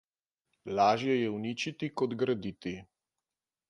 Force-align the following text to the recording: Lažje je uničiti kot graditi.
Lažje 0.79 1.19
je 1.19 1.29
uničiti 1.35 1.93
kot 2.01 2.19
graditi. 2.25 2.79